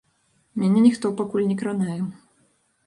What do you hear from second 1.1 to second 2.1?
пакуль не кранае.